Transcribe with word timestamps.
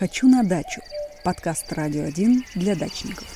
«Хочу 0.00 0.28
на 0.28 0.42
дачу»– 0.42 0.80
подкаст 1.24 1.70
«Радио 1.74 2.04
1» 2.04 2.44
для 2.54 2.74
дачников. 2.74 3.26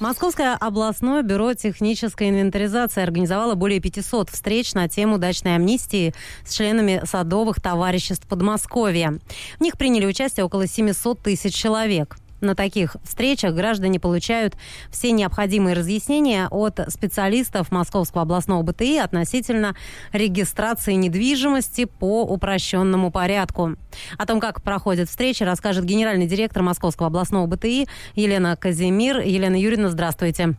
Московское 0.00 0.54
областное 0.54 1.20
бюро 1.20 1.52
технической 1.52 2.30
инвентаризации 2.30 3.02
организовало 3.02 3.56
более 3.56 3.78
500 3.78 4.30
встреч 4.30 4.72
на 4.72 4.88
тему 4.88 5.18
дачной 5.18 5.56
амнистии 5.56 6.14
с 6.46 6.54
членами 6.54 7.02
садовых 7.04 7.60
товариществ 7.60 8.26
Подмосковья. 8.26 9.18
В 9.58 9.60
них 9.60 9.76
приняли 9.76 10.06
участие 10.06 10.46
около 10.46 10.66
700 10.66 11.20
тысяч 11.20 11.54
человек. 11.54 12.16
На 12.40 12.54
таких 12.54 12.96
встречах 13.02 13.54
граждане 13.54 13.98
получают 13.98 14.54
все 14.90 15.10
необходимые 15.10 15.74
разъяснения 15.74 16.46
от 16.50 16.80
специалистов 16.88 17.72
Московского 17.72 18.22
областного 18.22 18.62
БТИ 18.62 18.98
относительно 18.98 19.74
регистрации 20.12 20.92
недвижимости 20.92 21.86
по 21.86 22.22
упрощенному 22.22 23.10
порядку. 23.10 23.74
О 24.16 24.26
том, 24.26 24.38
как 24.38 24.62
проходят 24.62 25.08
встречи, 25.08 25.42
расскажет 25.42 25.84
генеральный 25.84 26.26
директор 26.26 26.62
Московского 26.62 27.08
областного 27.08 27.46
БТИ 27.46 27.86
Елена 28.14 28.56
Казимир. 28.56 29.18
Елена 29.18 29.60
Юрьевна, 29.60 29.88
здравствуйте. 29.88 30.54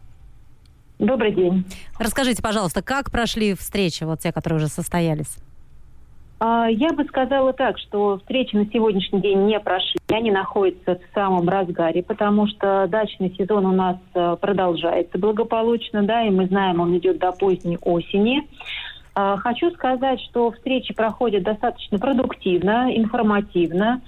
Добрый 0.99 1.33
день. 1.33 1.65
Расскажите, 1.97 2.41
пожалуйста, 2.41 2.81
как 2.81 3.09
прошли 3.09 3.53
встречи, 3.53 4.03
вот 4.03 4.19
те, 4.19 4.33
которые 4.33 4.57
уже 4.57 4.67
состоялись? 4.67 5.37
А, 6.39 6.67
я 6.69 6.93
бы 6.93 7.03
сказала 7.03 7.51
так, 7.53 7.77
что 7.77 8.17
встречи 8.19 8.55
на 8.55 8.65
сегодняшний 8.65 9.21
день 9.21 9.45
не 9.45 9.59
прошли. 9.59 9.99
Они 10.09 10.31
находятся 10.31 10.95
в 10.95 11.13
самом 11.13 11.47
разгаре, 11.49 12.01
потому 12.01 12.47
что 12.47 12.87
дачный 12.87 13.35
сезон 13.37 13.65
у 13.65 13.71
нас 13.73 13.97
э, 14.13 14.37
продолжается 14.39 15.17
благополучно, 15.17 16.03
да, 16.03 16.23
и 16.23 16.29
мы 16.29 16.47
знаем, 16.47 16.79
он 16.79 16.97
идет 16.97 17.19
до 17.19 17.33
поздней 17.33 17.77
осени. 17.81 18.47
А, 19.15 19.35
хочу 19.37 19.69
сказать, 19.71 20.21
что 20.21 20.51
встречи 20.51 20.93
проходят 20.93 21.43
достаточно 21.43 21.99
продуктивно, 21.99 22.95
информативно. 22.95 24.01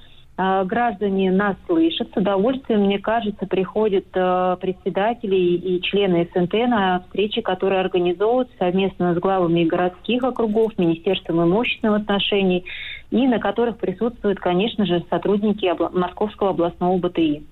А, 0.43 0.63
граждане 0.65 1.31
нас 1.31 1.55
слышат. 1.67 2.09
С 2.11 2.17
удовольствием, 2.17 2.81
мне 2.81 2.97
кажется, 2.97 3.45
приходят 3.45 4.05
э, 4.15 4.57
председатели 4.59 5.35
и 5.35 5.79
члены 5.83 6.27
СНТ 6.33 6.53
на 6.67 7.01
встречи, 7.01 7.41
которые 7.41 7.81
организовываются 7.81 8.55
совместно 8.57 9.13
с 9.13 9.19
главами 9.19 9.65
городских 9.65 10.23
округов, 10.23 10.75
Министерством 10.79 11.43
имущественных 11.43 12.01
отношений, 12.01 12.65
и 13.11 13.27
на 13.27 13.37
которых 13.37 13.77
присутствуют, 13.77 14.39
конечно 14.39 14.83
же, 14.87 15.05
сотрудники 15.11 15.71
Московского 15.95 16.49
областного 16.49 16.97
БТИ. 16.97 17.43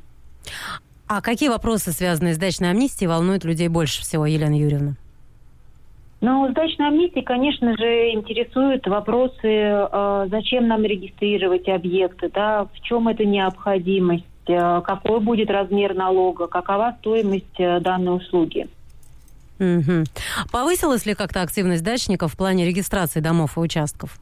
А 1.08 1.22
какие 1.22 1.50
вопросы, 1.50 1.92
связанные 1.92 2.34
с 2.34 2.40
дачной 2.40 2.72
амнистией, 2.72 3.08
волнуют 3.08 3.46
людей 3.46 3.68
больше 3.68 4.02
всего, 4.02 4.26
Елена 4.26 4.58
Юрьевна? 4.58 4.96
Ну, 6.22 6.50
сдачной 6.52 6.88
амнистии, 6.88 7.22
конечно 7.22 7.78
же, 7.78 8.12
интересуют 8.12 8.86
вопросы, 8.88 9.38
э, 9.44 10.28
зачем 10.30 10.68
нам 10.68 10.84
регистрировать 10.84 11.68
объекты, 11.70 12.30
да, 12.34 12.66
в 12.66 12.82
чем 12.82 13.08
эта 13.08 13.24
необходимость, 13.24 14.26
э, 14.48 14.82
какой 14.86 15.22
будет 15.22 15.50
размер 15.50 15.96
налога, 15.96 16.48
какова 16.48 16.96
стоимость 17.00 17.58
э, 17.58 17.80
данной 17.80 18.18
услуги. 18.18 18.68
Угу. 19.60 20.04
Повысилась 20.52 21.06
ли 21.06 21.16
как-то 21.16 21.42
активность 21.42 21.84
дачников 21.84 22.34
в 22.34 22.38
плане 22.38 22.66
регистрации 22.66 23.22
домов 23.22 23.58
и 23.58 23.62
участков? 23.62 24.20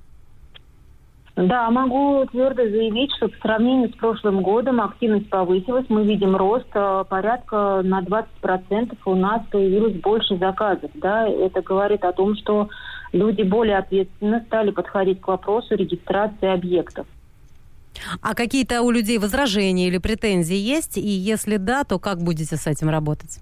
Да, 1.37 1.69
могу 1.69 2.25
твердо 2.31 2.63
заявить, 2.63 3.11
что 3.15 3.27
по 3.27 3.37
сравнению 3.37 3.89
с 3.89 3.95
прошлым 3.95 4.41
годом 4.41 4.81
активность 4.81 5.29
повысилась. 5.29 5.85
Мы 5.87 6.03
видим 6.03 6.35
рост 6.35 6.65
э, 6.73 7.03
порядка 7.07 7.81
на 7.83 8.01
20% 8.01 8.97
у 9.05 9.13
нас 9.13 9.43
появилось 9.51 9.93
больше 10.01 10.35
заказов. 10.37 10.89
Да? 10.95 11.27
Это 11.27 11.61
говорит 11.61 12.03
о 12.05 12.11
том, 12.11 12.35
что 12.37 12.69
люди 13.13 13.43
более 13.43 13.77
ответственно 13.77 14.43
стали 14.47 14.71
подходить 14.71 15.21
к 15.21 15.27
вопросу 15.27 15.75
регистрации 15.75 16.51
объектов. 16.51 17.05
А 18.23 18.33
какие-то 18.33 18.81
у 18.81 18.89
людей 18.89 19.19
возражения 19.19 19.89
или 19.89 19.99
претензии 19.99 20.57
есть? 20.57 20.97
И 20.97 21.07
если 21.07 21.57
да, 21.57 21.83
то 21.83 21.99
как 21.99 22.17
будете 22.17 22.57
с 22.57 22.65
этим 22.65 22.89
работать? 22.89 23.41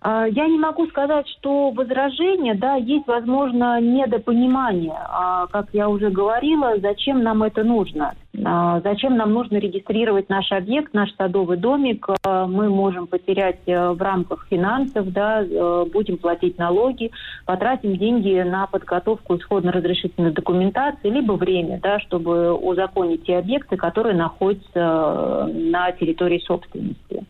А, 0.00 0.26
я 0.26 0.46
не 0.46 0.58
могу 0.58 0.86
сказать, 0.88 1.26
что 1.28 1.70
возражение, 1.70 2.54
да, 2.54 2.74
есть, 2.74 3.06
возможно, 3.06 3.80
недопонимание. 3.80 4.94
А, 4.96 5.46
как 5.46 5.68
я 5.72 5.88
уже 5.88 6.10
говорила, 6.10 6.74
зачем 6.80 7.22
нам 7.22 7.42
это 7.42 7.64
нужно? 7.64 8.14
А, 8.44 8.80
зачем 8.80 9.16
нам 9.16 9.32
нужно 9.32 9.56
регистрировать 9.56 10.28
наш 10.28 10.52
объект, 10.52 10.92
наш 10.92 11.14
садовый 11.16 11.56
домик? 11.56 12.06
Мы 12.24 12.68
можем 12.68 13.06
потерять 13.06 13.60
э, 13.66 13.90
в 13.90 14.02
рамках 14.02 14.46
финансов, 14.48 15.10
да, 15.12 15.42
э, 15.42 15.84
будем 15.92 16.18
платить 16.18 16.58
налоги, 16.58 17.10
потратим 17.46 17.96
деньги 17.96 18.42
на 18.42 18.66
подготовку 18.66 19.36
исходно-разрешительной 19.36 20.32
документации, 20.32 21.08
либо 21.08 21.32
время, 21.32 21.80
да, 21.82 21.98
чтобы 22.00 22.52
узаконить 22.52 23.24
те 23.24 23.38
объекты, 23.38 23.76
которые 23.76 24.14
находятся 24.14 24.70
э, 24.74 25.52
на 25.52 25.92
территории 25.92 26.38
собственности. 26.40 27.24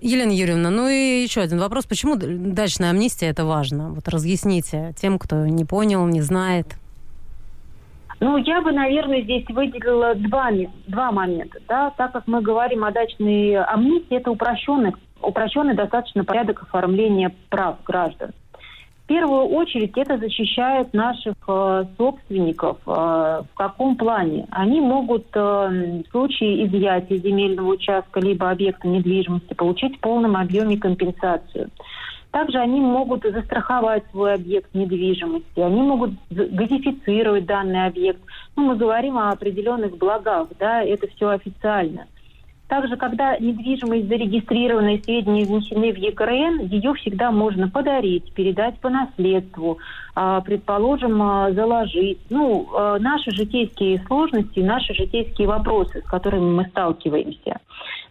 Елена 0.00 0.30
Юрьевна, 0.30 0.70
ну 0.70 0.88
и 0.88 1.22
еще 1.22 1.40
один 1.40 1.58
вопрос. 1.58 1.86
Почему 1.86 2.14
дачная 2.16 2.90
амнистия 2.90 3.26
это 3.26 3.44
важно? 3.44 3.90
Вот 3.90 4.08
разъясните 4.08 4.94
тем, 4.96 5.18
кто 5.18 5.46
не 5.46 5.64
понял, 5.64 6.06
не 6.06 6.20
знает. 6.20 6.76
Ну, 8.20 8.36
я 8.36 8.60
бы, 8.62 8.72
наверное, 8.72 9.22
здесь 9.22 9.44
выделила 9.48 10.14
два, 10.14 10.50
два 10.86 11.12
момента. 11.12 11.58
Да? 11.68 11.90
Так 11.96 12.12
как 12.12 12.26
мы 12.26 12.42
говорим 12.42 12.84
о 12.84 12.90
дачной 12.90 13.56
амнистии, 13.56 14.16
это 14.16 14.30
упрощенный, 14.30 14.92
упрощенный 15.20 15.74
достаточно 15.74 16.24
порядок 16.24 16.62
оформления 16.62 17.34
прав 17.48 17.76
граждан 17.84 18.32
первую 19.08 19.46
очередь 19.46 19.96
это 19.96 20.18
защищает 20.18 20.92
наших 20.92 21.34
э, 21.48 21.84
собственников. 21.96 22.76
Э, 22.86 23.42
в 23.42 23.54
каком 23.56 23.96
плане? 23.96 24.46
Они 24.50 24.80
могут 24.80 25.26
э, 25.34 25.38
в 25.38 26.10
случае 26.10 26.66
изъятия 26.66 27.16
земельного 27.16 27.70
участка 27.72 28.20
либо 28.20 28.50
объекта 28.50 28.86
недвижимости 28.86 29.54
получить 29.54 29.96
в 29.96 30.00
полном 30.00 30.36
объеме 30.36 30.76
компенсацию. 30.76 31.70
Также 32.30 32.58
они 32.58 32.78
могут 32.78 33.24
застраховать 33.24 34.04
свой 34.10 34.34
объект 34.34 34.72
недвижимости, 34.74 35.60
они 35.60 35.80
могут 35.80 36.10
газифицировать 36.30 37.46
данный 37.46 37.86
объект. 37.86 38.20
Ну, 38.54 38.66
мы 38.66 38.76
говорим 38.76 39.16
о 39.16 39.30
определенных 39.30 39.96
благах, 39.96 40.48
да, 40.58 40.84
это 40.84 41.08
все 41.08 41.30
официально– 41.30 42.06
также, 42.68 42.96
когда 42.96 43.36
недвижимость 43.38 44.08
зарегистрирована 44.08 44.94
и 44.94 45.02
сведения 45.02 45.46
внесены 45.46 45.90
в 45.90 45.96
ЕКРН, 45.96 46.66
ее 46.66 46.92
всегда 46.94 47.30
можно 47.32 47.68
подарить, 47.68 48.32
передать 48.34 48.78
по 48.80 48.90
наследству, 48.90 49.78
а, 50.14 50.42
предположим, 50.42 51.20
а, 51.22 51.50
заложить. 51.52 52.18
Ну, 52.28 52.68
а, 52.74 52.98
наши 52.98 53.30
житейские 53.30 53.98
сложности, 54.06 54.60
наши 54.60 54.92
житейские 54.92 55.48
вопросы, 55.48 56.02
с 56.02 56.10
которыми 56.10 56.50
мы 56.50 56.64
сталкиваемся. 56.66 57.58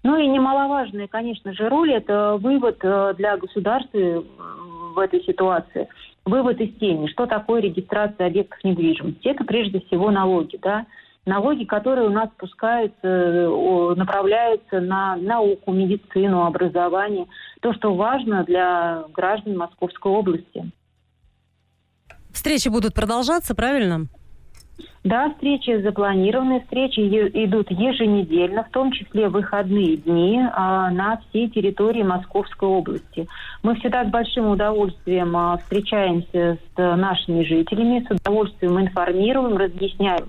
Ну 0.02 0.18
и 0.18 0.26
немаловажная, 0.26 1.08
конечно 1.08 1.54
же, 1.54 1.70
роль– 1.70 1.92
это 1.94 2.38
вывод 2.42 2.80
для 2.80 3.38
государства 3.38 4.24
в 4.96 5.00
этой 5.00 5.22
ситуации. 5.24 5.88
Вывод 6.26 6.60
из 6.62 6.74
тени. 6.80 7.08
Что 7.08 7.26
такое 7.28 7.62
регистрация 7.62 8.28
объектов 8.28 8.64
недвижимости? 8.64 9.28
Это 9.28 9.44
прежде 9.44 9.82
всего 9.82 10.10
налоги, 10.10 10.58
да 10.62 10.86
налоги, 11.28 11.66
которые 11.66 12.08
у 12.08 12.12
нас 12.12 12.30
пускаются, 12.38 13.50
направляются 13.96 14.80
на 14.80 15.16
науку, 15.18 15.72
медицину, 15.72 16.46
образование, 16.46 17.28
то, 17.62 17.74
что 17.74 17.94
важно 17.94 18.44
для 18.44 19.04
граждан 19.14 19.58
Московской 19.58 20.12
области. 20.12 20.72
Встречи 22.32 22.70
будут 22.70 22.94
продолжаться, 22.94 23.54
правильно? 23.54 24.08
Да, 25.04 25.32
встречи 25.32 25.82
запланированы, 25.82 26.62
встречи 26.62 27.00
идут 27.00 27.72
еженедельно, 27.72 28.64
в 28.64 28.70
том 28.70 28.92
числе 28.92 29.30
выходные 29.30 29.98
дни 29.98 30.42
а, 30.54 30.92
на 30.92 31.18
всей 31.18 31.50
территории 31.50 32.04
Московской 32.04 32.68
области. 32.68 33.28
Мы 33.64 33.76
всегда 33.76 34.06
с 34.06 34.10
большим 34.10 34.50
удовольствием 34.50 35.36
а, 35.36 35.58
встречаемся 35.58 36.58
с 36.76 36.78
нашими 36.78 37.44
жителями, 37.44 38.06
с 38.08 38.12
удовольствием 38.12 38.80
информируем, 38.80 39.58
разъясняем 39.58 40.26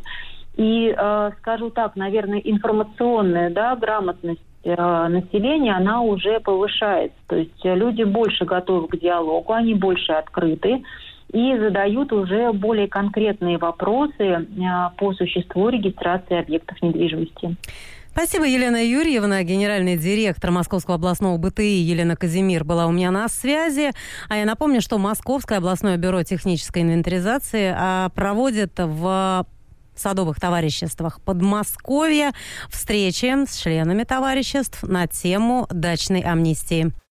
и, 0.59 0.93
э, 0.95 1.31
скажу 1.39 1.71
так, 1.71 1.95
наверное, 1.95 2.41
информационная 2.41 3.49
да, 3.50 3.77
грамотность 3.77 4.43
э, 4.65 4.75
населения, 5.09 5.73
она 5.73 6.03
уже 6.03 6.41
повышается. 6.41 7.17
То 7.29 7.37
есть 7.37 7.65
люди 7.65 8.03
больше 8.03 8.44
готовы 8.44 8.88
к 8.88 8.99
диалогу, 8.99 9.53
они 9.53 9.75
больше 9.75 10.12
открыты 10.12 10.82
и 11.32 11.56
задают 11.56 12.12
уже 12.12 12.53
более 12.53 12.88
конкретные 12.88 13.56
вопросы 13.59 14.15
э, 14.19 14.47
по 14.97 15.12
существу 15.12 15.69
регистрации 15.69 16.41
объектов 16.41 16.82
недвижимости. 16.82 17.56
Спасибо, 18.11 18.47
Елена 18.47 18.85
Юрьевна, 18.85 19.44
генеральный 19.44 19.97
директор 19.97 20.50
Московского 20.50 20.97
областного 20.97 21.38
БТИ 21.38 21.82
Елена 21.82 22.17
Казимир 22.17 22.65
была 22.65 22.88
у 22.88 22.91
меня 22.91 23.12
на 23.12 23.29
связи. 23.29 23.93
А 24.29 24.37
я 24.37 24.44
напомню, 24.44 24.81
что 24.81 24.99
Московское 24.99 25.59
областное 25.59 25.97
бюро 25.99 26.25
технической 26.25 26.82
инвентаризации 26.82 27.73
а, 27.73 28.09
проводит 28.09 28.73
в 28.77 29.47
садовых 30.00 30.41
товариществах 30.41 31.21
Подмосковья 31.21 32.33
встречи 32.71 33.47
с 33.47 33.56
членами 33.56 34.05
товариществ 34.05 34.83
на 34.83 35.06
тему 35.06 35.67
дачной 35.71 36.21
амнистии. 36.21 36.93